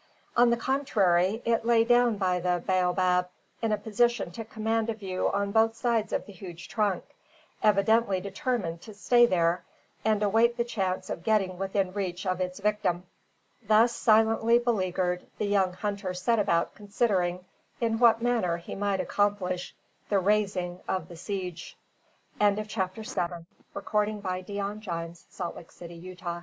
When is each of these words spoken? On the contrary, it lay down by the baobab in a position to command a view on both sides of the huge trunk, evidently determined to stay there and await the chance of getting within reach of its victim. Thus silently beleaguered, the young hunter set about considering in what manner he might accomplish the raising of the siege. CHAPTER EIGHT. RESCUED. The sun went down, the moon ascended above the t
On 0.35 0.49
the 0.49 0.57
contrary, 0.57 1.43
it 1.45 1.63
lay 1.63 1.83
down 1.83 2.17
by 2.17 2.39
the 2.39 2.63
baobab 2.65 3.27
in 3.61 3.71
a 3.71 3.77
position 3.77 4.31
to 4.31 4.43
command 4.43 4.89
a 4.89 4.95
view 4.95 5.29
on 5.31 5.51
both 5.51 5.75
sides 5.75 6.11
of 6.11 6.25
the 6.25 6.33
huge 6.33 6.67
trunk, 6.67 7.03
evidently 7.61 8.19
determined 8.19 8.81
to 8.81 8.95
stay 8.95 9.27
there 9.27 9.63
and 10.03 10.23
await 10.23 10.57
the 10.57 10.63
chance 10.63 11.11
of 11.11 11.23
getting 11.23 11.59
within 11.59 11.93
reach 11.93 12.25
of 12.25 12.41
its 12.41 12.59
victim. 12.59 13.03
Thus 13.67 13.95
silently 13.95 14.57
beleaguered, 14.57 15.23
the 15.37 15.45
young 15.45 15.73
hunter 15.73 16.15
set 16.15 16.39
about 16.39 16.73
considering 16.73 17.45
in 17.79 17.99
what 17.99 18.23
manner 18.23 18.57
he 18.57 18.73
might 18.73 19.01
accomplish 19.01 19.75
the 20.09 20.17
raising 20.17 20.79
of 20.87 21.09
the 21.09 21.15
siege. 21.15 21.77
CHAPTER 22.39 23.01
EIGHT. 23.01 23.17
RESCUED. 23.19 23.45
The 23.75 23.83
sun 23.83 24.15
went 24.25 24.47
down, 24.47 24.47
the 24.47 24.63
moon 24.63 24.77
ascended 24.87 25.31
above 25.39 25.79
the 25.79 26.15
t 26.15 26.39